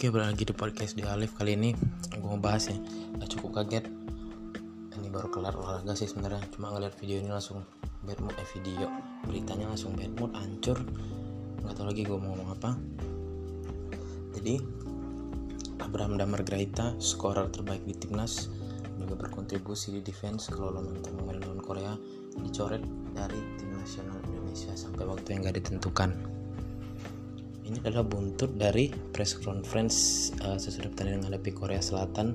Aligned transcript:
Oke, 0.00 0.08
balik 0.08 0.32
lagi 0.32 0.44
di 0.48 0.56
podcast 0.56 0.96
di 0.96 1.04
Alif 1.04 1.36
kali 1.36 1.60
ini 1.60 1.76
gue 2.08 2.24
mau 2.24 2.40
bahas 2.40 2.72
ya. 2.72 2.78
Cukup 3.20 3.60
kaget. 3.60 3.84
Ini 4.96 5.12
baru 5.12 5.28
kelar 5.28 5.52
olahraga 5.52 5.92
sih 5.92 6.08
sebenarnya. 6.08 6.40
Cuma 6.56 6.72
ngeliat 6.72 6.96
video 6.96 7.20
ini 7.20 7.28
langsung 7.28 7.68
bad 8.08 8.16
mood 8.24 8.32
eh 8.40 8.48
video 8.56 8.88
beritanya 9.28 9.68
langsung 9.68 9.92
bad 9.92 10.08
mood 10.16 10.32
hancur. 10.32 10.80
Nggak 11.60 11.74
tahu 11.76 11.86
lagi 11.92 12.08
gue 12.08 12.16
mau 12.16 12.32
ngomong 12.32 12.48
apa. 12.48 12.70
Jadi 14.40 14.56
Abraham 15.84 16.16
Damar 16.16 16.48
Graita, 16.48 16.96
skorer 16.96 17.52
terbaik 17.52 17.84
di 17.84 17.92
timnas, 17.92 18.48
juga 18.96 19.20
berkontribusi 19.20 19.92
di 19.92 20.00
defense 20.00 20.48
kalau 20.48 20.80
lo 20.80 20.80
pemain 21.04 21.36
lawan 21.44 21.60
Korea 21.60 21.92
dicoret 22.40 22.80
dari 23.12 23.36
tim 23.60 23.76
nasional 23.76 24.16
Indonesia 24.32 24.72
sampai 24.72 25.04
waktu 25.04 25.36
yang 25.36 25.44
gak 25.44 25.60
ditentukan 25.60 26.39
ini 27.70 27.78
adalah 27.86 28.02
buntut 28.02 28.58
dari 28.58 28.90
press 28.90 29.38
conference 29.38 30.28
uh, 30.42 30.58
sesudah 30.58 30.90
pertandingan 30.90 31.30
menghadapi 31.30 31.50
Korea 31.54 31.78
Selatan. 31.78 32.34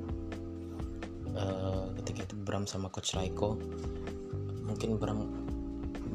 Uh, 1.35 1.91
ketika 1.99 2.23
itu 2.23 2.35
Bram 2.47 2.63
sama 2.63 2.87
coach 2.87 3.11
Raiko 3.19 3.59
mungkin 4.63 4.95
Bram 4.95 5.27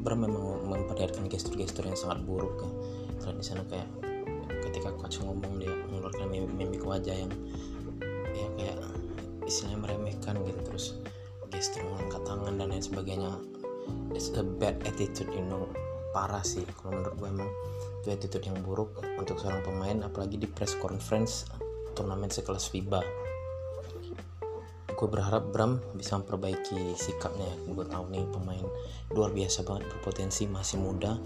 Bram 0.01 0.25
memang 0.25 0.65
memperlihatkan 0.65 1.29
gestur-gestur 1.29 1.85
yang 1.85 1.93
sangat 1.93 2.25
buruk 2.25 2.65
ya. 2.65 2.69
Karena 3.21 3.37
di 3.37 3.45
sana 3.45 3.61
kayak 3.69 3.89
ketika 4.65 4.89
coach 4.97 5.21
ngomong 5.21 5.61
dia 5.61 5.69
mengeluarkan 5.93 6.25
mimik 6.57 6.81
wajah 6.81 7.13
yang 7.13 7.29
ya 8.33 8.47
kayak 8.57 8.77
istilahnya 9.45 9.77
meremehkan 9.85 10.41
gitu. 10.41 10.59
Terus 10.65 10.85
gestur 11.53 11.85
mengangkat 11.85 12.25
tangan 12.25 12.57
dan 12.57 12.73
lain 12.73 12.81
sebagainya. 12.81 13.37
It's 14.17 14.33
a 14.33 14.41
bad 14.41 14.81
attitude 14.89 15.29
you 15.29 15.45
know 15.45 15.69
parah 16.11 16.43
sih 16.45 16.63
kalau 16.79 16.99
menurut 16.99 17.15
gue 17.17 17.29
emang. 17.31 17.51
Itu 18.01 18.07
attitude 18.13 18.45
yang 18.49 18.59
buruk 18.61 19.01
untuk 19.17 19.37
seorang 19.37 19.61
pemain 19.65 19.97
apalagi 20.05 20.37
di 20.37 20.47
press 20.49 20.77
conference 20.77 21.47
turnamen 21.93 22.31
sekelas 22.31 22.71
FIBA 22.71 23.03
gue 25.01 25.09
berharap 25.09 25.49
Bram 25.49 25.81
bisa 25.97 26.21
memperbaiki 26.21 26.93
sikapnya. 26.93 27.49
Gue 27.73 27.89
tahu 27.89 28.13
nih 28.13 28.21
pemain 28.29 28.61
luar 29.09 29.33
biasa 29.33 29.65
banget 29.65 29.89
berpotensi 29.89 30.45
masih 30.45 30.77
muda. 30.77 31.17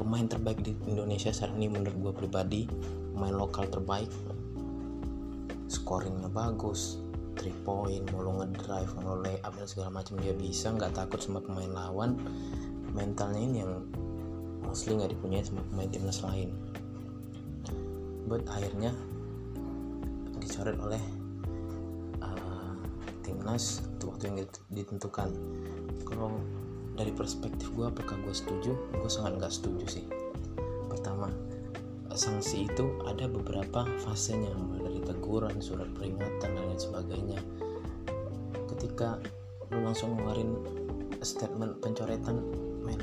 Pemain 0.00 0.24
terbaik 0.24 0.64
di 0.64 0.72
Indonesia 0.88 1.28
saat 1.28 1.52
ini 1.52 1.68
menurut 1.68 1.92
gue 2.00 2.12
pribadi 2.16 2.64
pemain 3.12 3.36
lokal 3.36 3.68
terbaik. 3.68 4.08
Scoringnya 5.68 6.32
bagus 6.32 6.96
3 7.36 7.52
point 7.68 8.08
mau 8.08 8.40
ngedrive 8.40 8.88
mau 9.04 9.12
lo 9.12 9.20
layup 9.20 9.52
dan 9.52 9.68
segala 9.68 10.00
macam 10.00 10.16
dia 10.24 10.32
bisa. 10.32 10.72
Nggak 10.72 10.96
takut 10.96 11.20
sama 11.20 11.44
pemain 11.44 11.68
lawan. 11.68 12.16
Mentalnya 12.96 13.44
ini 13.44 13.56
yang 13.60 13.84
mostly 14.70 14.94
nggak 14.94 15.10
dipunyai 15.18 15.42
sama 15.42 15.66
pemain 15.66 15.90
timnas 15.90 16.22
lain. 16.22 16.54
But 18.30 18.46
akhirnya 18.46 18.94
dicoret 20.38 20.78
oleh 20.78 21.02
uh, 22.22 22.78
timnas 23.26 23.82
untuk 23.98 24.14
waktu 24.14 24.30
yang 24.30 24.36
ditentukan. 24.70 25.34
Kalau 26.06 26.38
dari 26.94 27.10
perspektif 27.10 27.74
gue 27.74 27.90
apakah 27.90 28.14
gue 28.22 28.30
setuju? 28.30 28.78
Gue 28.94 29.10
sangat 29.10 29.42
nggak 29.42 29.50
setuju 29.50 29.84
sih. 29.90 30.06
Pertama 30.86 31.26
sanksi 32.14 32.70
itu 32.70 32.94
ada 33.10 33.26
beberapa 33.26 33.86
fasenya 34.06 34.54
mulai 34.54 34.86
dari 34.86 35.00
teguran 35.02 35.58
surat 35.58 35.90
peringatan 35.98 36.54
dan 36.54 36.62
lain 36.62 36.78
sebagainya. 36.78 37.42
Ketika 38.70 39.18
lu 39.74 39.82
langsung 39.82 40.14
ngeluarin 40.14 40.54
statement 41.26 41.82
pencoretan 41.82 42.38
men 42.86 42.98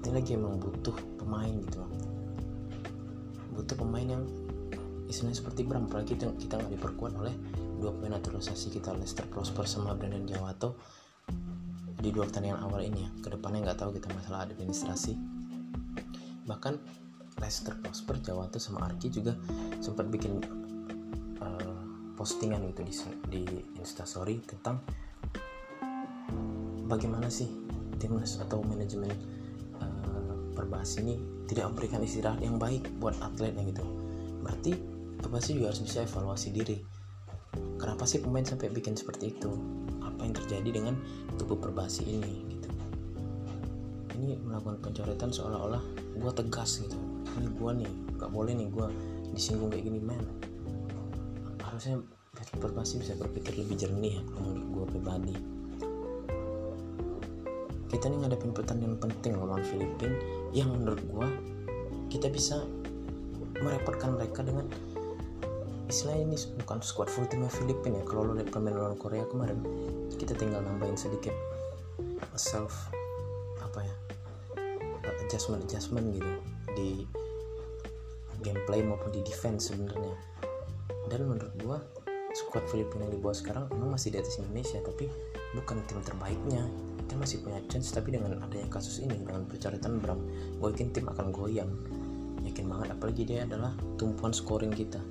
kita 0.00 0.16
lagi 0.16 0.32
emang 0.32 0.56
butuh 0.56 0.96
pemain 1.20 1.52
gitu 1.52 1.84
butuh 3.52 3.76
pemain 3.76 4.08
yang 4.16 4.24
istilahnya 5.12 5.36
seperti 5.44 5.68
Bram 5.68 5.92
apalagi 5.92 6.16
kita 6.16 6.32
kita 6.40 6.56
nggak 6.56 6.72
diperkuat 6.80 7.12
oleh 7.20 7.36
dua 7.76 7.92
pemain 7.92 8.16
naturalisasi 8.16 8.72
kita 8.72 8.96
Lester 8.96 9.28
Prosper 9.28 9.68
sama 9.68 9.92
Brandon 9.92 10.24
Jawato 10.24 10.80
di 12.00 12.08
dua 12.08 12.24
pertandingan 12.24 12.64
awal 12.64 12.88
ini 12.88 13.04
ya. 13.04 13.10
Ke 13.20 13.28
depannya 13.36 13.68
nggak 13.68 13.78
tahu 13.84 13.90
kita 13.92 14.08
masalah 14.16 14.48
administrasi. 14.48 15.12
Bahkan 16.48 16.74
Lester 17.40 17.76
Prosper 17.76 18.16
Jawato 18.24 18.56
sama 18.56 18.88
Arki 18.88 19.12
juga 19.12 19.36
sempat 19.84 20.08
bikin 20.08 20.40
uh, 21.44 21.80
postingan 22.16 22.64
gitu 22.72 22.80
di, 22.84 22.94
di 23.28 23.42
instastory 23.76 24.40
tentang 24.44 24.80
bagaimana 26.88 27.30
sih 27.30 27.48
timnas 28.00 28.40
atau 28.40 28.64
manajemen 28.64 29.39
perbasi 30.60 31.00
ini 31.00 31.16
tidak 31.48 31.72
memberikan 31.72 32.04
istirahat 32.04 32.44
yang 32.44 32.60
baik 32.60 32.84
buat 33.00 33.16
atletnya 33.24 33.64
gitu 33.64 33.84
berarti 34.44 34.72
perbasi 35.20 35.60
juga 35.60 35.70
harus 35.70 35.84
bisa 35.84 36.02
evaluasi 36.02 36.48
diri. 36.50 36.80
Kenapa 37.76 38.08
sih 38.08 38.24
pemain 38.24 38.44
sampai 38.44 38.72
bikin 38.72 38.96
seperti 38.96 39.36
itu? 39.36 39.52
Apa 40.00 40.24
yang 40.24 40.34
terjadi 40.36 40.70
dengan 40.72 40.94
tubuh 41.36 41.60
perbasi 41.60 42.02
ini 42.08 42.32
gitu? 42.48 42.68
Ini 44.16 44.36
melakukan 44.40 44.80
pencoretan 44.80 45.32
seolah-olah 45.32 45.80
gue 46.16 46.32
tegas 46.32 46.80
gitu. 46.80 46.96
Ini 47.36 47.48
gue 47.52 47.70
nih 47.84 47.90
gak 48.16 48.30
boleh 48.32 48.52
nih 48.56 48.68
gue 48.72 48.86
disinggung 49.36 49.72
kayak 49.72 49.88
gini 49.88 50.00
men. 50.00 50.20
Harusnya 51.60 52.00
perbasi 52.60 53.00
bisa 53.00 53.16
berpikir 53.16 53.56
lebih 53.60 53.76
jernih 53.76 54.20
ya 54.20 54.22
menurut 54.40 54.64
gue 54.72 54.84
pribadi 54.96 55.59
kita 57.90 58.06
nih 58.06 58.22
ngadepin 58.22 58.54
pertandingan 58.54 58.96
penting 59.02 59.34
lawan 59.34 59.66
Filipina 59.66 60.14
yang 60.54 60.70
menurut 60.70 61.02
gue 61.02 61.28
kita 62.10 62.30
bisa 62.30 62.62
merepotkan 63.60 64.14
mereka 64.14 64.46
dengan 64.46 64.66
istilahnya 65.90 66.30
ini 66.30 66.36
bukan 66.62 66.78
squad 66.86 67.10
full 67.10 67.26
timnya 67.26 67.50
Filipina 67.50 67.98
ya. 67.98 68.04
Kalau 68.06 68.30
lo 68.30 68.32
lihat 68.38 68.54
permainan 68.54 68.78
lawan 68.86 68.96
Korea 68.96 69.26
kemarin 69.26 69.58
kita 70.14 70.38
tinggal 70.38 70.62
nambahin 70.62 70.94
sedikit 70.94 71.34
self 72.38 72.94
apa 73.58 73.82
ya 73.82 73.94
adjustment 75.26 75.66
adjustment 75.66 76.06
gitu 76.14 76.30
di 76.78 76.90
gameplay 78.40 78.80
maupun 78.86 79.10
di 79.10 79.20
defense 79.26 79.74
sebenarnya. 79.74 80.14
Dan 81.10 81.26
menurut 81.26 81.54
gua 81.58 81.78
squad 82.30 82.62
Filipina 82.70 83.10
yang 83.10 83.18
dibawa 83.18 83.34
sekarang 83.34 83.66
memang 83.74 83.98
masih 83.98 84.14
di 84.14 84.22
atas 84.22 84.38
Indonesia 84.38 84.78
tapi 84.86 85.10
bukan 85.58 85.82
tim 85.90 85.98
terbaiknya 86.06 86.62
kita 87.10 87.18
masih 87.18 87.42
punya 87.42 87.58
chance 87.66 87.90
tapi 87.90 88.14
dengan 88.14 88.38
adanya 88.38 88.70
kasus 88.70 89.02
ini 89.02 89.18
dengan 89.18 89.42
percoretan 89.42 89.98
Bram 89.98 90.22
gue 90.62 90.68
yakin 90.70 90.94
tim 90.94 91.10
akan 91.10 91.34
goyang. 91.34 91.66
Yakin 92.46 92.70
banget 92.70 92.94
apalagi 92.94 93.26
dia 93.26 93.42
adalah 93.42 93.74
tumpuan 93.98 94.30
scoring 94.30 94.70
kita. 94.70 95.02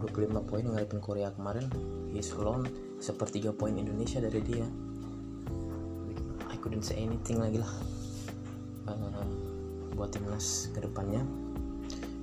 25 0.00 0.48
poin 0.48 0.64
ngadepin 0.64 1.04
Korea 1.04 1.28
kemarin 1.36 1.68
he's 2.16 2.32
alone 2.32 2.64
sepertiga 2.96 3.52
poin 3.52 3.76
Indonesia 3.76 4.24
dari 4.24 4.40
dia. 4.40 4.64
I 6.48 6.56
couldn't 6.64 6.88
say 6.88 6.96
anything 6.96 7.44
lagi 7.44 7.60
lah 7.60 7.76
uh, 8.88 9.28
buat 9.92 10.08
timnas 10.08 10.72
ke 10.72 10.80
depannya 10.80 11.20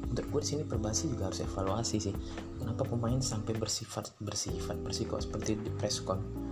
menurut 0.10 0.28
gue 0.34 0.42
sini 0.42 0.64
perbasi 0.66 1.14
juga 1.14 1.30
harus 1.30 1.46
evaluasi 1.46 1.98
sih 2.10 2.16
kenapa 2.58 2.88
pemain 2.90 3.22
sampai 3.22 3.54
bersifat 3.54 4.16
bersifat 4.18 4.80
bersiko 4.82 5.22
seperti 5.22 5.60
di 5.60 5.70
presscon 5.76 6.45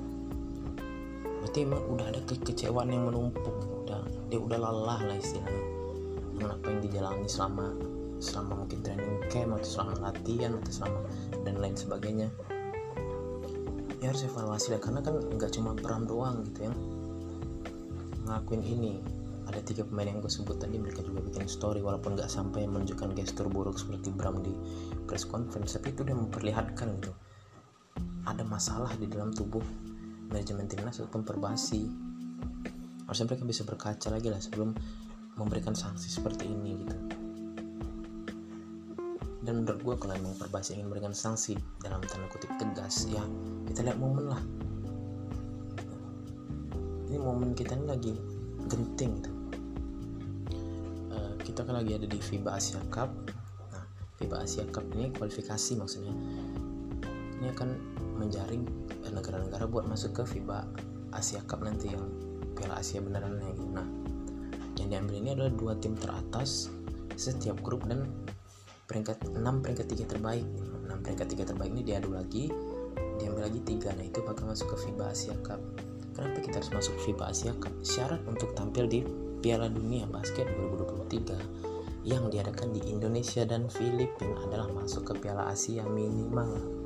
berarti 1.53 1.69
emang 1.69 1.85
udah 1.85 2.05
ada 2.09 2.21
kekecewaan 2.25 2.89
yang 2.89 3.05
menumpuk. 3.13 3.53
Udah 3.85 4.01
dia 4.25 4.41
udah 4.41 4.57
lelah 4.57 5.05
lah 5.05 5.17
istilahnya. 5.21 5.61
Dengan 6.33 6.49
apa 6.57 6.65
yang 6.65 6.81
dijalani 6.81 7.29
selama 7.29 7.77
selama 8.17 8.65
mungkin 8.65 8.81
training 8.81 9.21
camp 9.29 9.53
atau 9.61 9.69
selama 9.69 10.09
latihan 10.09 10.57
atau 10.57 10.71
selama 10.73 10.99
dan 11.45 11.61
lain 11.61 11.77
sebagainya. 11.77 12.33
Ya 14.01 14.09
harus 14.09 14.25
evaluasi 14.25 14.73
lah 14.73 14.81
karena 14.81 15.05
kan 15.05 15.21
nggak 15.21 15.53
cuma 15.53 15.77
peran 15.77 16.09
doang 16.09 16.41
gitu 16.41 16.65
ya. 16.65 16.73
Ngelakuin 18.25 18.65
ini. 18.65 18.93
Ada 19.45 19.61
tiga 19.61 19.85
pemain 19.85 20.09
yang 20.09 20.25
gue 20.25 20.33
sebut 20.33 20.57
tadi 20.57 20.81
mereka 20.81 21.05
juga 21.05 21.21
bikin 21.21 21.45
story 21.45 21.85
walaupun 21.85 22.17
nggak 22.17 22.33
sampai 22.33 22.65
menunjukkan 22.65 23.13
gestur 23.13 23.45
buruk 23.45 23.77
seperti 23.77 24.09
Bram 24.09 24.41
di 24.41 24.57
press 25.05 25.29
conference 25.29 25.77
tapi 25.77 25.93
itu 25.93 26.01
udah 26.01 26.17
memperlihatkan 26.17 26.97
gitu. 26.97 27.13
Ada 28.25 28.41
masalah 28.41 28.89
di 28.97 29.05
dalam 29.05 29.29
tubuh 29.29 29.61
manajemen 30.33 30.65
timnas 30.65 30.97
ataupun 30.97 31.21
perbasi 31.21 31.85
harusnya 33.05 33.29
mereka 33.29 33.45
bisa 33.45 33.61
berkaca 33.61 34.07
lagi 34.09 34.33
lah 34.33 34.41
sebelum 34.41 34.73
memberikan 35.37 35.77
sanksi 35.77 36.09
seperti 36.09 36.49
ini 36.49 36.81
gitu. 36.81 36.97
Dan 39.43 39.61
menurut 39.61 39.81
gue 39.83 39.95
kalau 39.99 40.13
emang 40.15 40.33
perbasi 40.39 40.79
ingin 40.79 40.89
memberikan 40.89 41.13
sanksi 41.13 41.53
dalam 41.83 42.01
tanda 42.09 42.25
kutip 42.31 42.49
tegas 42.57 43.05
ya 43.11 43.21
kita 43.69 43.85
lihat 43.85 43.99
momen 44.01 44.25
lah. 44.31 44.41
Ini 47.11 47.17
momen 47.21 47.53
kita 47.53 47.77
ini 47.77 47.85
lagi 47.85 48.13
genting 48.71 49.11
gitu. 49.21 49.31
Uh, 51.13 51.33
kita 51.43 51.61
kan 51.67 51.77
lagi 51.77 51.99
ada 51.99 52.07
di 52.07 52.17
FIBA 52.17 52.55
Asia 52.55 52.81
Cup. 52.87 53.11
Nah 53.69 53.85
FIBA 54.17 54.37
Asia 54.41 54.63
Cup 54.71 54.87
ini 54.95 55.11
kualifikasi 55.11 55.75
maksudnya 55.75 56.15
ini 57.43 57.51
akan 57.51 57.69
menjaring 58.15 58.63
negara-negara 59.11 59.67
buat 59.67 59.83
masuk 59.83 60.23
ke 60.23 60.23
FIBA 60.23 60.63
Asia 61.11 61.43
Cup 61.43 61.61
nanti 61.67 61.91
yang 61.91 62.07
Piala 62.55 62.79
Asia 62.79 63.03
beneran 63.03 63.35
gitu. 63.43 63.67
nah 63.75 63.85
yang 64.79 64.87
diambil 64.89 65.15
ini 65.19 65.29
adalah 65.35 65.51
dua 65.53 65.73
tim 65.77 65.93
teratas 65.93 66.71
setiap 67.13 67.59
grup 67.61 67.85
dan 67.85 68.09
peringkat 68.89 69.21
6 69.37 69.37
peringkat 69.61 69.85
3 69.85 70.11
terbaik. 70.17 70.47
6 70.89 71.05
peringkat 71.05 71.27
tiga 71.29 71.43
terbaik 71.49 71.71
ini 71.73 71.83
diadu 71.85 72.09
lagi 72.13 72.49
diambil 73.21 73.49
lagi 73.49 73.59
tiga. 73.61 73.93
Nah 73.93 74.05
itu 74.05 74.19
bakal 74.25 74.49
masuk 74.49 74.73
ke 74.73 74.89
FIBA 74.89 75.05
Asia 75.13 75.35
Cup. 75.45 75.61
Kenapa 76.13 76.37
kita 76.41 76.61
harus 76.61 76.71
masuk 76.73 76.95
FIBA 77.05 77.25
Asia 77.29 77.53
Cup? 77.57 77.73
Syarat 77.81 78.21
untuk 78.25 78.53
tampil 78.57 78.85
di 78.89 78.99
Piala 79.43 79.69
Dunia 79.69 80.09
Basket 80.09 80.45
2023 80.47 82.03
yang 82.03 82.27
diadakan 82.27 82.75
di 82.75 82.83
Indonesia 82.91 83.47
dan 83.47 83.71
Filipina 83.71 84.35
adalah 84.43 84.67
masuk 84.75 85.13
ke 85.13 85.23
Piala 85.23 85.47
Asia 85.51 85.87
minimal 85.87 86.82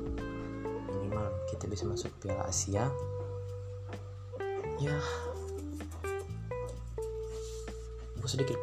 kita 1.58 1.66
bisa 1.66 1.90
masuk 1.90 2.14
Piala 2.22 2.46
Asia. 2.46 2.86
Ya. 4.78 4.94
Gue 8.14 8.30
sedikit 8.30 8.54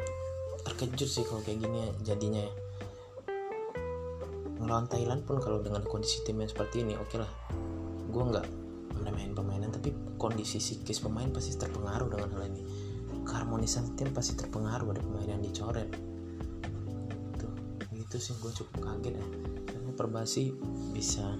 terkejut 0.64 1.04
sih 1.04 1.28
kalau 1.28 1.44
kayak 1.44 1.60
gini 1.60 1.92
jadinya 2.00 2.40
ya. 2.40 2.52
Ngelawan 4.64 4.88
Thailand 4.88 5.28
pun 5.28 5.44
kalau 5.44 5.60
dengan 5.60 5.84
kondisi 5.84 6.24
tim 6.24 6.40
yang 6.40 6.48
seperti 6.48 6.80
ini 6.80 6.96
oke 6.96 7.12
okay 7.12 7.20
lah. 7.20 7.32
Gue 8.08 8.24
nggak 8.32 8.48
main 9.12 9.36
pemainan 9.36 9.72
tapi 9.72 9.92
kondisi 10.16 10.56
psikis 10.56 11.04
pemain 11.04 11.28
pasti 11.28 11.52
terpengaruh 11.60 12.08
dengan 12.08 12.32
hal 12.32 12.48
ini. 12.48 12.64
Keharmonisan 13.28 13.92
tim 13.92 14.08
pasti 14.16 14.40
terpengaruh 14.40 14.96
ada 14.96 15.04
pemain 15.04 15.36
yang 15.36 15.44
dicoret. 15.44 15.92
Tuh 17.36 17.52
gitu 17.92 18.16
sih 18.16 18.32
gue 18.40 18.52
cukup 18.56 18.76
kaget 18.88 19.20
ya. 19.20 19.26
Karena 19.68 19.90
perbasi 19.92 20.56
bisa 20.96 21.36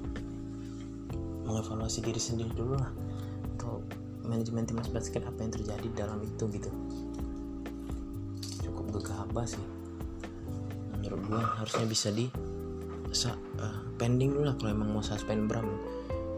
mengevaluasi 1.47 2.03
diri 2.03 2.19
sendiri 2.19 2.51
dulu 2.53 2.75
lah. 2.75 2.91
Untuk 3.55 3.87
manajemen 4.27 4.67
timnas 4.67 4.91
basket 4.91 5.23
apa 5.23 5.39
yang 5.41 5.53
terjadi 5.55 5.87
dalam 5.95 6.19
itu 6.27 6.45
gitu. 6.51 6.71
Cukup 8.67 9.01
gegabah 9.01 9.47
sih. 9.47 9.63
Menurut 10.99 11.21
gue 11.31 11.41
harusnya 11.41 11.87
bisa 11.87 12.11
di 12.11 12.27
uh, 12.27 13.81
pending 13.97 14.35
dulu 14.35 14.51
lah 14.51 14.55
kalau 14.59 14.75
emang 14.75 14.91
mau 14.91 15.05
suspend 15.07 15.47
Bram. 15.47 15.71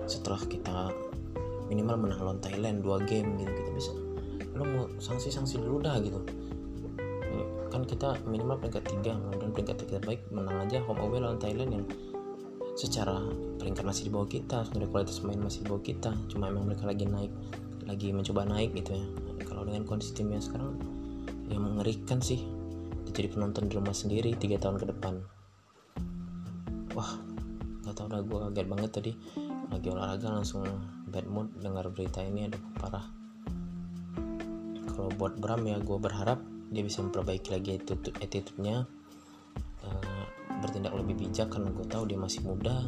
Setelah 0.04 0.44
kita 0.44 0.92
minimal 1.68 1.96
menang 2.00 2.20
lawan 2.24 2.40
Thailand 2.40 2.80
dua 2.80 3.00
game 3.04 3.36
gitu 3.36 3.52
kita 3.52 3.70
bisa 3.76 3.92
lo 4.56 4.64
mau 4.64 4.84
sanksi-sanksi 4.96 5.60
dulu 5.60 5.84
dah 5.84 6.00
gitu. 6.00 6.20
Kan 7.68 7.84
kita 7.84 8.16
minimal 8.24 8.56
peringkat 8.56 8.88
tiga 8.88 9.12
kemudian 9.20 9.52
peringkat 9.52 9.76
tiga 9.84 10.00
baik 10.00 10.24
menang 10.32 10.64
aja 10.64 10.80
home 10.88 11.04
away 11.04 11.20
lawan 11.20 11.36
Thailand 11.36 11.70
yang 11.70 11.84
secara 12.78 13.18
peringkat 13.58 13.82
masih 13.82 14.06
di 14.06 14.10
bawah 14.14 14.30
kita 14.30 14.62
sebenarnya 14.62 14.90
kualitas 14.94 15.18
main 15.26 15.42
masih 15.42 15.66
di 15.66 15.68
bawah 15.68 15.82
kita 15.82 16.14
cuma 16.30 16.46
emang 16.46 16.70
mereka 16.70 16.86
lagi 16.86 17.10
naik 17.10 17.34
lagi 17.88 18.12
mencoba 18.12 18.44
naik 18.44 18.76
gitu 18.76 19.00
ya. 19.00 19.04
Kalau 19.48 19.64
dengan 19.64 19.82
kondisi 19.88 20.12
timnya 20.12 20.38
sekarang 20.38 20.76
yang 21.48 21.64
mengerikan 21.64 22.20
sih 22.20 22.44
jadi 23.08 23.32
penonton 23.32 23.66
di 23.66 23.74
rumah 23.80 23.96
sendiri 23.96 24.36
tiga 24.36 24.60
tahun 24.60 24.76
ke 24.78 24.86
depan. 24.92 25.14
Wah 26.92 27.16
nggak 27.82 27.94
tau 27.96 28.06
udah 28.06 28.20
gue 28.22 28.38
kaget 28.52 28.66
banget 28.68 28.90
tadi. 28.92 29.12
Lagi 29.72 29.88
olahraga 29.88 30.28
langsung 30.30 30.62
bad 31.08 31.26
mood 31.26 31.48
dengar 31.58 31.88
berita 31.88 32.20
ini 32.20 32.46
ada 32.46 32.60
parah. 32.76 33.08
Kalau 34.92 35.08
buat 35.16 35.40
Bram 35.40 35.64
ya 35.64 35.80
gue 35.80 35.98
berharap 35.98 36.38
dia 36.68 36.84
bisa 36.84 37.00
memperbaiki 37.00 37.56
lagi 37.56 37.80
attitude 37.80 38.12
attitude-nya 38.20 38.84
bertindak 40.68 40.92
lebih 40.92 41.16
bijak 41.16 41.48
karena 41.48 41.72
gue 41.72 41.86
tahu 41.88 42.04
dia 42.04 42.20
masih 42.20 42.44
muda 42.44 42.84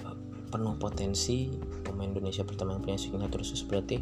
uh, 0.00 0.16
penuh 0.48 0.74
potensi 0.80 1.52
pemain 1.84 2.08
Indonesia 2.08 2.40
pertama 2.48 2.74
yang 2.74 2.82
punya 2.82 2.96
signature 2.96 3.44
terus 3.44 3.60
berarti 3.68 4.00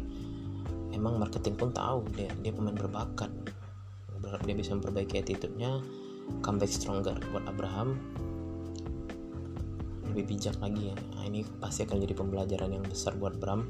emang 0.95 1.19
marketing 1.19 1.59
pun 1.59 1.75
tahu 1.75 2.07
dia 2.15 2.31
dia 2.39 2.55
pemain 2.55 2.73
berbakat. 2.73 3.29
Berharap 4.17 4.41
dia 4.47 4.55
bisa 4.57 4.73
memperbaiki 4.73 5.19
attitude-nya 5.21 5.83
comeback 6.41 6.71
stronger 6.71 7.19
buat 7.29 7.43
Abraham 7.45 7.99
lebih 10.07 10.39
bijak 10.39 10.57
lagi 10.63 10.89
ya. 10.89 10.95
Nah, 11.13 11.23
ini 11.29 11.45
pasti 11.61 11.85
akan 11.85 12.01
jadi 12.01 12.15
pembelajaran 12.17 12.71
yang 12.73 12.81
besar 12.87 13.13
buat 13.19 13.37
Bram. 13.37 13.67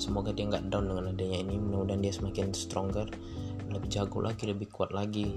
Semoga 0.00 0.32
dia 0.32 0.48
nggak 0.48 0.72
down 0.72 0.88
dengan 0.88 1.12
adanya 1.12 1.44
ini 1.44 1.60
mudah-mudahan 1.60 2.00
dia 2.00 2.14
semakin 2.14 2.56
stronger 2.56 3.10
lebih 3.70 3.86
jago 3.90 4.18
lagi 4.18 4.50
lebih 4.50 4.66
kuat 4.72 4.90
lagi 4.90 5.30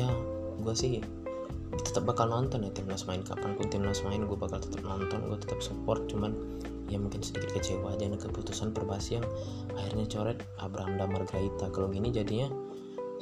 ya 0.00 0.08
gue 0.60 0.74
sih 0.76 1.00
tetap 1.78 2.02
bakal 2.02 2.26
nonton 2.26 2.66
ya 2.66 2.70
timnas 2.74 3.06
main. 3.06 3.22
Kapan 3.22 3.54
pun 3.54 3.66
timnas 3.70 4.02
main 4.02 4.26
gue 4.26 4.38
bakal 4.38 4.58
tetap 4.58 4.82
nonton 4.82 5.26
gue 5.30 5.38
tetap 5.38 5.60
support. 5.62 6.06
Cuman 6.10 6.34
ya 6.90 6.98
mungkin 6.98 7.22
sedikit 7.22 7.54
kecewa 7.54 7.94
aja 7.94 8.10
dengan 8.10 8.18
keputusan 8.18 8.74
perbasi 8.74 9.22
yang 9.22 9.26
akhirnya 9.78 10.10
coret 10.10 10.38
Abraham 10.58 10.98
Damar 10.98 11.22
Graita 11.22 11.70
kalau 11.70 11.86
gini 11.86 12.10
jadinya 12.10 12.50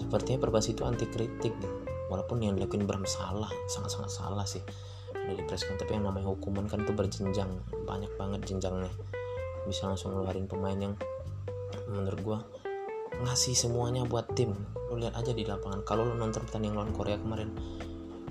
sepertinya 0.01 0.49
perbasi 0.49 0.73
itu 0.73 0.89
anti 0.89 1.05
kritik 1.05 1.53
gitu 1.53 1.69
walaupun 2.09 2.41
yang 2.41 2.57
dilakuin 2.57 2.89
Bram 2.89 3.05
salah 3.05 3.53
sangat-sangat 3.69 4.09
salah 4.09 4.47
sih. 4.49 4.65
Udah 5.13 5.37
dipreskan 5.37 5.77
tapi 5.77 6.01
yang 6.01 6.09
namanya 6.09 6.33
hukuman 6.33 6.65
kan 6.65 6.81
itu 6.85 6.93
berjenjang. 6.97 7.51
Banyak 7.85 8.13
banget 8.17 8.41
jenjangnya. 8.49 8.93
Bisa 9.69 9.85
langsung 9.85 10.17
ngeluarin 10.17 10.49
pemain 10.49 10.77
yang 10.77 10.95
menurut 11.89 12.21
gua 12.25 12.39
ngasih 13.25 13.57
semuanya 13.57 14.05
buat 14.07 14.31
tim. 14.37 14.55
Lu 14.89 15.01
lihat 15.01 15.17
aja 15.19 15.33
di 15.35 15.43
lapangan. 15.45 15.83
Kalau 15.83 16.07
lu 16.07 16.15
nonton 16.15 16.45
pertandingan 16.45 16.81
lawan 16.81 16.93
Korea 16.95 17.17
kemarin 17.19 17.51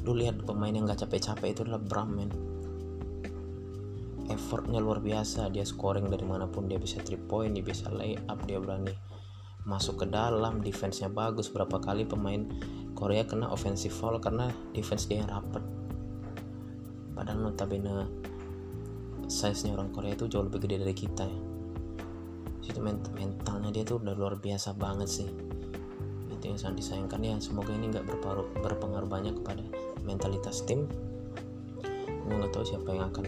lu 0.07 0.15
lihat 0.15 0.39
pemain 0.47 0.71
yang 0.71 0.87
gak 0.87 1.03
capek-capek 1.03 1.51
itu 1.51 1.61
adalah 1.67 1.81
Bram 1.83 2.09
men. 2.15 2.31
Effortnya 4.31 4.79
luar 4.79 5.03
biasa. 5.03 5.51
Dia 5.51 5.67
scoring 5.67 6.07
dari 6.07 6.23
mana 6.23 6.47
pun. 6.47 6.71
Dia 6.71 6.79
bisa 6.79 7.03
3 7.03 7.17
point 7.27 7.51
dia 7.51 7.65
bisa 7.65 7.91
lay 7.91 8.15
up 8.27 8.39
dia 8.47 8.61
berani 8.61 8.95
masuk 9.67 10.03
ke 10.03 10.05
dalam. 10.07 10.63
Defense-nya 10.63 11.11
bagus. 11.11 11.51
Berapa 11.51 11.81
kali 11.83 12.07
pemain 12.07 12.47
Korea 12.95 13.27
kena 13.27 13.51
offensive 13.51 13.93
foul 13.93 14.21
karena 14.23 14.47
defense 14.71 15.05
dia 15.09 15.25
yang 15.25 15.29
rapet. 15.29 15.63
Padahal 17.11 17.49
notabene 17.49 18.07
size 19.27 19.67
nya 19.67 19.75
orang 19.75 19.91
Korea 19.91 20.15
itu 20.15 20.31
jauh 20.31 20.47
lebih 20.47 20.63
gede 20.63 20.87
dari 20.87 20.95
kita 20.95 21.27
ya 21.27 21.56
itu 22.67 22.79
mentalnya 22.83 23.71
dia 23.71 23.83
tuh 23.87 24.03
udah 24.03 24.13
luar 24.13 24.35
biasa 24.35 24.75
banget 24.75 25.09
sih. 25.09 25.29
Itu 26.29 26.43
yang 26.51 26.59
sangat 26.59 26.83
disayangkan. 26.83 27.19
Ya 27.23 27.33
semoga 27.39 27.71
ini 27.71 27.89
nggak 27.89 28.05
berpengaruh, 28.59 29.07
banyak 29.07 29.39
kepada 29.41 29.63
mentalitas 30.03 30.61
tim. 30.67 30.85
Gue 32.27 32.35
nggak 32.35 32.51
tahu 32.51 32.67
siapa 32.67 32.89
yang 32.91 33.07
akan 33.07 33.25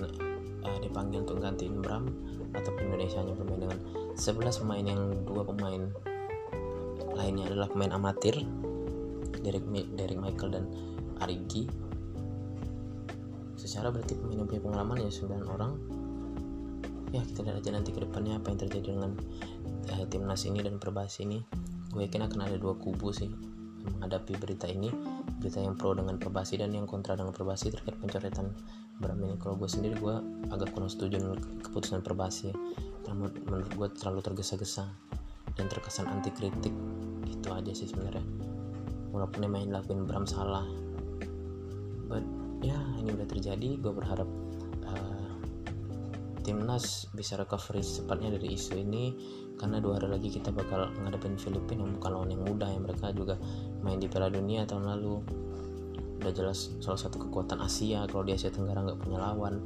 uh, 0.68 0.78
dipanggil 0.84 1.24
untuk 1.24 1.40
gantiin 1.40 1.80
Bram 1.80 2.12
atau 2.52 2.76
Indonesia 2.82 3.24
hanya 3.24 3.34
bermain 3.38 3.62
dengan 3.64 3.80
11 4.20 4.62
pemain 4.66 4.86
yang 4.86 5.02
dua 5.24 5.46
pemain 5.46 5.88
lainnya 7.14 7.46
adalah 7.48 7.68
pemain 7.72 7.94
amatir 7.96 8.36
Derek, 9.40 9.64
Derek 9.96 10.20
Michael 10.20 10.52
dan 10.52 10.66
Arigi. 11.24 11.70
Secara 13.56 13.92
berarti 13.92 14.20
pemain 14.20 14.44
yang 14.44 14.50
punya 14.50 14.64
pengalaman 14.64 14.98
ya 15.04 15.12
9 15.12 15.48
orang 15.48 15.72
ya 17.10 17.22
kita 17.26 17.42
lihat 17.42 17.62
aja 17.62 17.70
nanti 17.74 17.90
ke 17.90 18.00
depannya 18.06 18.38
apa 18.38 18.54
yang 18.54 18.60
terjadi 18.62 18.88
dengan 18.94 19.12
uh, 19.94 20.06
timnas 20.10 20.46
ini 20.46 20.60
dan 20.62 20.78
perbasi 20.78 21.26
ini. 21.26 21.42
Gue 21.90 22.06
yakin 22.06 22.30
akan 22.30 22.40
ada 22.46 22.58
dua 22.62 22.78
kubu 22.78 23.10
sih 23.10 23.30
menghadapi 23.86 24.38
berita 24.38 24.70
ini. 24.70 24.94
Berita 25.40 25.64
yang 25.64 25.80
pro 25.80 25.96
dengan 25.96 26.20
perbasi 26.20 26.60
dan 26.60 26.76
yang 26.76 26.86
kontra 26.86 27.16
dengan 27.16 27.32
perbasi 27.32 27.72
terkait 27.72 27.96
pencoretan 27.98 28.52
Bram 29.00 29.16
ini 29.24 29.40
kalau 29.40 29.56
gue 29.56 29.70
sendiri 29.72 29.96
gue 29.96 30.16
agak 30.52 30.76
kurang 30.76 30.92
setuju 30.92 31.24
dengan 31.24 31.40
keputusan 31.64 32.04
perbasi 32.04 32.52
karena 33.08 33.32
menurut 33.48 33.72
gue 33.72 33.88
terlalu 33.96 34.20
tergesa-gesa 34.20 34.84
dan 35.56 35.66
terkesan 35.72 36.12
anti 36.12 36.36
kritik 36.36 36.76
gitu 37.24 37.48
aja 37.56 37.72
sih 37.72 37.88
sebenarnya. 37.88 38.22
Walaupun 39.16 39.48
yang 39.48 39.54
main 39.56 39.72
lakuin 39.72 40.04
Bram 40.04 40.28
salah. 40.28 40.68
But 42.12 42.28
ya 42.60 42.76
ini 43.00 43.16
udah 43.16 43.28
terjadi. 43.32 43.80
Gue 43.80 43.96
berharap 43.96 44.28
timnas 46.50 47.06
bisa 47.14 47.38
recovery 47.38 47.86
secepatnya 47.86 48.34
dari 48.34 48.58
isu 48.58 48.82
ini 48.82 49.14
karena 49.62 49.78
dua 49.78 50.02
hari 50.02 50.10
lagi 50.10 50.34
kita 50.34 50.50
bakal 50.50 50.90
ngadepin 50.98 51.38
Filipina 51.38 51.86
yang 51.86 51.94
bukan 52.02 52.10
lawan 52.10 52.30
yang 52.34 52.42
mudah 52.42 52.66
yang 52.74 52.90
mereka 52.90 53.14
juga 53.14 53.38
main 53.86 54.02
di 54.02 54.10
Piala 54.10 54.34
Dunia 54.34 54.66
tahun 54.66 54.90
lalu. 54.90 55.22
Udah 56.20 56.34
jelas 56.34 56.74
salah 56.82 56.98
satu 56.98 57.22
kekuatan 57.22 57.62
Asia 57.62 58.10
kalau 58.10 58.26
di 58.26 58.34
Asia 58.34 58.50
Tenggara 58.50 58.82
nggak 58.82 58.98
punya 58.98 59.22
lawan. 59.22 59.62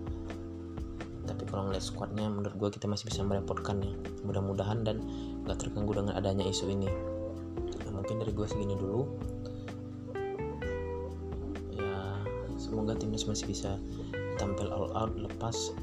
Tapi 1.24 1.48
kalau 1.48 1.72
ngeliat 1.72 1.88
squadnya 1.88 2.28
menurut 2.28 2.52
gue 2.60 2.70
kita 2.76 2.92
masih 2.92 3.08
bisa 3.08 3.24
merepotkan 3.24 3.80
ya. 3.80 3.96
Mudah-mudahan 4.28 4.84
dan 4.84 5.00
nggak 5.48 5.64
terganggu 5.64 6.04
dengan 6.04 6.20
adanya 6.20 6.44
isu 6.44 6.68
ini. 6.68 6.92
Nah, 7.88 7.92
mungkin 7.96 8.20
dari 8.20 8.36
gue 8.36 8.44
segini 8.44 8.76
dulu. 8.76 9.08
Semoga 12.64 12.96
timnas 12.96 13.28
masih 13.30 13.46
bisa 13.54 13.78
tampil 14.42 14.72
all 14.72 14.90
out 14.98 15.14
lepas 15.14 15.76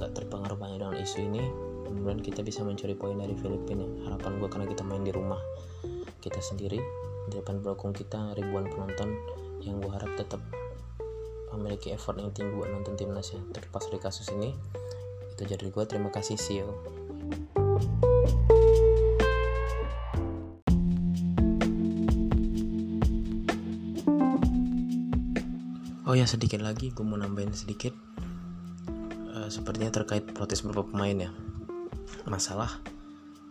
nggak 0.00 0.10
uh, 0.10 0.16
terpengaruh 0.16 0.56
banyak 0.56 0.80
dengan 0.80 0.96
isu 0.96 1.28
ini 1.28 1.44
kemudian 1.84 2.24
kita 2.24 2.40
bisa 2.40 2.64
mencuri 2.64 2.96
poin 2.96 3.20
dari 3.20 3.36
Filipina. 3.36 3.84
Harapan 4.08 4.40
gue 4.40 4.48
karena 4.48 4.66
kita 4.72 4.82
main 4.88 5.04
di 5.04 5.12
rumah 5.12 5.36
kita 6.24 6.40
sendiri 6.40 6.80
di 7.28 7.34
depan 7.36 7.60
pendukung 7.60 7.92
kita 7.92 8.32
ribuan 8.32 8.64
penonton 8.72 9.12
yang 9.60 9.76
gue 9.76 9.92
harap 9.92 10.08
tetap 10.16 10.40
memiliki 11.52 11.92
effort 11.92 12.16
yang 12.16 12.32
tinggi 12.32 12.56
buat 12.56 12.72
nonton 12.72 12.96
timnas 12.96 13.36
ya 13.36 13.40
terlepas 13.52 13.84
dari 13.92 14.00
kasus 14.00 14.32
ini 14.32 14.56
itu 15.36 15.42
jadi 15.44 15.68
gue 15.68 15.84
terima 15.84 16.08
kasih 16.08 16.40
see 16.40 16.64
you. 16.64 16.72
Oh 26.10 26.18
ya 26.18 26.26
sedikit 26.26 26.58
lagi 26.58 26.90
gue 26.90 27.06
mau 27.06 27.14
nambahin 27.14 27.54
sedikit 27.54 27.94
uh, 29.34 29.48
sepertinya 29.48 29.90
terkait 29.94 30.26
protes 30.34 30.62
beberapa 30.66 30.90
pemain 30.90 31.28
ya. 31.28 31.30
Masalah 32.26 32.82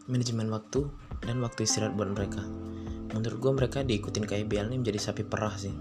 manajemen 0.10 0.52
waktu 0.52 0.90
dan 1.24 1.40
waktu 1.40 1.66
istirahat 1.66 1.96
buat 1.96 2.12
mereka. 2.12 2.44
Menurut 3.16 3.38
gue 3.42 3.52
mereka 3.56 3.80
diikutin 3.82 4.26
ke 4.26 4.46
IBL 4.46 4.70
ini 4.70 4.78
menjadi 4.86 5.00
sapi 5.10 5.26
perah 5.26 5.56
sih. 5.58 5.74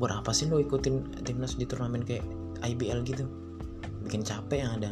Buat 0.00 0.24
apa 0.24 0.34
sih 0.34 0.50
lo 0.50 0.58
ikutin 0.58 1.22
timnas 1.22 1.54
di 1.54 1.64
turnamen 1.68 2.02
kayak 2.02 2.26
IBL 2.66 3.06
gitu? 3.06 3.24
Bikin 4.02 4.26
capek 4.26 4.66
yang 4.66 4.82
ada. 4.82 4.90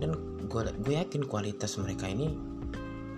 Dan 0.00 0.16
gue 0.48 0.62
gue 0.80 0.94
yakin 0.96 1.28
kualitas 1.28 1.76
mereka 1.76 2.08
ini 2.08 2.32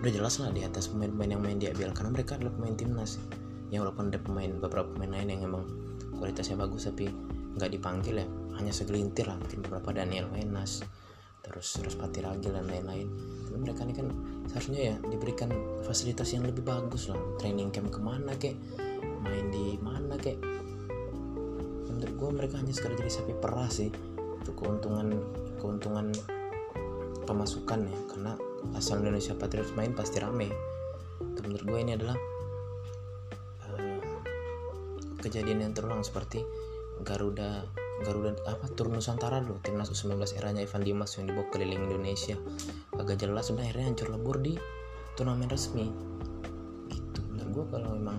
udah 0.03 0.11
jelas 0.11 0.35
lah 0.43 0.51
di 0.51 0.67
atas 0.67 0.91
pemain-pemain 0.91 1.31
yang 1.31 1.41
main 1.41 1.57
di 1.61 1.71
IBL 1.71 1.95
karena 1.95 2.11
mereka 2.11 2.35
adalah 2.35 2.51
pemain 2.59 2.75
timnas. 2.75 3.23
Yang 3.71 3.87
walaupun 3.87 4.11
ada 4.11 4.19
pemain 4.19 4.51
beberapa 4.59 4.89
pemain 4.91 5.15
lain 5.15 5.27
yang 5.31 5.41
emang 5.47 5.63
kualitasnya 6.19 6.59
bagus 6.59 6.85
tapi 6.91 7.07
nggak 7.55 7.71
dipanggil 7.73 8.21
ya 8.21 8.27
hanya 8.59 8.73
segelintir 8.73 9.29
lah 9.29 9.37
mungkin 9.39 9.65
beberapa 9.65 9.93
Daniel 9.95 10.29
Wenas 10.29 10.83
terus 11.43 11.75
terus 11.75 11.99
Pati 11.99 12.23
Ragil 12.23 12.55
dan 12.55 12.65
lain-lain. 12.71 13.07
Tapi 13.45 13.57
mereka 13.59 13.83
ini 13.83 13.93
kan 13.93 14.07
seharusnya 14.47 14.79
ya 14.79 14.95
diberikan 15.03 15.51
fasilitas 15.83 16.31
yang 16.31 16.47
lebih 16.47 16.63
bagus 16.63 17.11
lah. 17.11 17.19
Training 17.35 17.69
camp 17.69 17.91
ke 17.91 17.99
mana 17.99 18.31
kek? 18.39 18.55
Main 19.19 19.51
di 19.51 19.75
mana 19.83 20.15
kek? 20.15 20.39
Menurut 21.91 22.15
gue 22.15 22.29
mereka 22.31 22.55
hanya 22.63 22.71
sekadar 22.71 22.95
jadi 22.95 23.11
sapi 23.11 23.35
perah 23.35 23.67
sih. 23.67 23.91
Untuk 24.39 24.55
keuntungan 24.55 25.19
keuntungan 25.59 26.15
pemasukan 27.27 27.91
ya. 27.91 27.99
Karena 28.07 28.31
asal 28.79 29.03
Indonesia 29.03 29.35
Patriots 29.35 29.75
main 29.75 29.91
pasti 29.91 30.23
rame. 30.23 30.47
Tapi 31.19 31.43
menurut 31.43 31.67
gue 31.67 31.79
ini 31.83 31.91
adalah 31.99 32.15
uh, 33.67 33.99
kejadian 35.19 35.67
yang 35.67 35.75
terulang 35.75 36.07
seperti 36.07 36.39
Garuda 37.03 37.82
Garuda 38.01 38.33
apa 38.49 38.65
turun 38.73 38.97
Nusantara 38.97 39.37
dulu 39.37 39.61
timnas 39.61 39.93
U19 39.93 40.17
eranya 40.41 40.65
Ivan 40.65 40.81
Dimas 40.81 41.13
yang 41.21 41.29
dibawa 41.29 41.45
keliling 41.53 41.85
Indonesia. 41.85 42.33
Agak 42.97 43.21
jelas 43.21 43.53
sudah 43.53 43.61
akhirnya 43.61 43.93
hancur 43.93 44.09
lebur 44.09 44.41
di 44.41 44.57
turnamen 45.13 45.45
resmi. 45.45 45.93
Gitu. 46.89 47.19
Menurut 47.29 47.49
gue 47.53 47.65
kalau 47.69 47.93
memang 47.93 48.17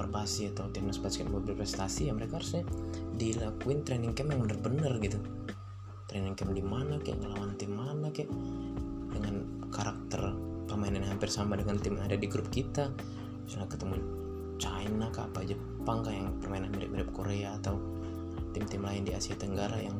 perbasi 0.00 0.48
atau 0.48 0.64
timnas 0.72 0.96
basket 0.96 1.28
mau 1.28 1.44
berprestasi 1.44 2.08
ya 2.08 2.16
mereka 2.16 2.40
harusnya 2.40 2.64
dilakuin 3.20 3.84
training 3.84 4.16
camp 4.16 4.32
yang 4.32 4.40
bener-bener 4.40 4.96
gitu. 4.96 5.20
Training 6.08 6.32
camp 6.32 6.56
di 6.56 6.64
mana 6.64 6.96
kayak 7.04 7.20
ngelawan 7.20 7.52
tim 7.60 7.76
mana 7.76 8.08
kayak 8.08 8.32
dengan 9.12 9.44
karakter 9.68 10.32
pemain 10.66 10.96
yang 10.96 11.04
hampir 11.04 11.28
sama 11.28 11.60
dengan 11.60 11.76
tim 11.76 12.00
yang 12.00 12.08
ada 12.08 12.16
di 12.16 12.26
grup 12.26 12.48
kita. 12.48 12.88
Misalnya 13.44 13.68
ketemu 13.68 13.94
China 14.60 15.08
kah 15.08 15.24
apa 15.26 15.40
Jepang 15.48 16.04
kah 16.04 16.12
yang 16.12 16.36
permainan 16.38 16.68
mirip-mirip 16.76 17.08
Korea 17.16 17.56
atau 17.56 17.80
tim-tim 18.52 18.84
lain 18.84 19.08
di 19.08 19.16
Asia 19.16 19.32
Tenggara 19.34 19.80
yang 19.80 19.96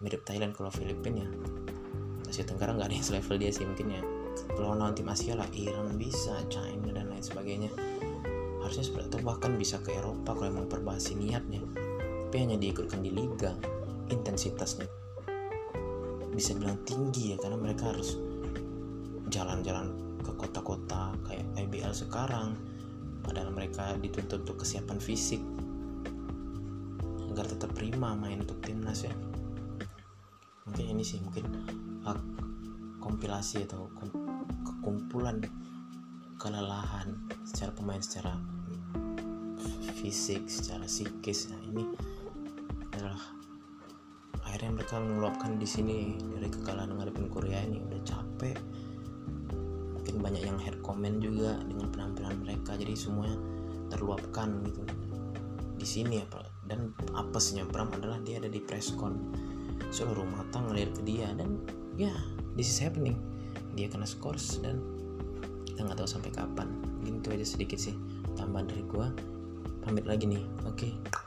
mirip 0.00 0.24
Thailand 0.24 0.56
kalau 0.56 0.72
Filipina 0.72 1.22
ya? 1.22 1.28
Asia 2.32 2.48
Tenggara 2.48 2.72
nggak 2.72 2.88
ada 2.88 2.96
yang 2.96 3.04
selevel 3.04 3.36
dia 3.36 3.52
sih 3.52 3.68
mungkin 3.68 3.92
ya. 3.92 4.02
Kalau 4.56 4.72
lawan 4.72 4.96
tim 4.96 5.12
Asia 5.12 5.36
lah 5.36 5.46
Iran 5.52 6.00
bisa 6.00 6.40
China 6.48 6.88
dan 6.88 7.12
lain 7.12 7.20
sebagainya. 7.20 7.68
Harusnya 8.64 8.88
seperti 8.88 9.12
itu 9.12 9.18
bahkan 9.20 9.52
bisa 9.60 9.76
ke 9.84 9.92
Eropa 9.92 10.32
kalau 10.32 10.48
emang 10.48 10.66
perbasi 10.72 11.12
niatnya 11.12 11.60
tapi 12.32 12.48
hanya 12.48 12.56
diikutkan 12.56 13.04
di 13.04 13.12
liga 13.12 13.52
intensitasnya 14.08 14.88
bisa 16.32 16.56
bilang 16.56 16.80
tinggi 16.88 17.36
ya 17.36 17.36
karena 17.36 17.60
mereka 17.60 17.92
harus 17.92 18.16
jalan-jalan 19.28 19.92
ke 20.24 20.32
kota-kota 20.40 21.12
kayak 21.28 21.44
IBL 21.60 21.92
sekarang 21.92 22.56
padahal 23.22 23.54
mereka 23.54 23.94
dituntut 23.98 24.44
untuk 24.44 24.66
kesiapan 24.66 24.98
fisik. 24.98 25.40
Agar 27.32 27.48
tetap 27.48 27.72
prima 27.72 28.12
main 28.12 28.44
untuk 28.44 28.60
timnas 28.60 29.08
ya. 29.08 29.14
Mungkin 30.68 30.84
ini 30.92 31.02
sih 31.02 31.18
mungkin 31.24 31.48
kompilasi 33.02 33.66
atau 33.66 33.90
kekumpulan 34.62 35.42
kelelahan 36.38 37.18
secara 37.46 37.70
pemain 37.74 38.02
secara 38.02 38.34
fisik 40.02 40.50
secara 40.50 40.86
psikis. 40.86 41.50
Nah 41.54 41.60
ini 41.62 41.86
adalah 42.90 43.22
akhirnya 44.42 44.82
mereka 44.82 44.98
meluapkan 44.98 45.56
di 45.56 45.66
sini 45.66 46.18
dari 46.18 46.50
kekalahan 46.50 46.90
menghadapi 46.90 47.30
Korea 47.30 47.62
ini. 47.62 47.78
Udah 47.78 48.02
capek 48.02 48.58
banyak 50.22 50.42
yang 50.46 50.58
head 50.62 50.78
comment 50.80 51.18
juga 51.18 51.58
dengan 51.66 51.90
penampilan 51.90 52.46
mereka. 52.46 52.78
Jadi 52.78 52.94
semuanya 52.94 53.36
terluapkan 53.90 54.62
gitu. 54.64 54.82
Di 55.76 55.86
sini 55.86 56.22
ya 56.22 56.26
dan 56.70 56.94
apesnya 57.12 57.66
Pram 57.66 57.90
adalah 57.90 58.22
dia 58.22 58.38
ada 58.38 58.46
di 58.46 58.62
presscon 58.62 59.18
seluruh 59.90 60.24
mata 60.24 60.62
ngelihat 60.62 60.94
ke 60.96 61.02
dia 61.04 61.28
dan 61.34 61.58
ya 61.98 62.14
this 62.54 62.70
is 62.70 62.78
happening. 62.78 63.18
Dia 63.74 63.90
kena 63.90 64.06
scores 64.06 64.62
dan 64.62 64.78
kita 65.66 65.84
nggak 65.84 65.98
tahu 65.98 66.08
sampai 66.08 66.30
kapan. 66.30 66.70
Gitu 67.02 67.34
aja 67.34 67.44
sedikit 67.44 67.82
sih 67.82 67.98
tambahan 68.38 68.70
dari 68.70 68.86
gua. 68.86 69.10
Pamit 69.82 70.06
lagi 70.06 70.30
nih. 70.30 70.46
Oke. 70.62 70.94
okay. 70.94 71.22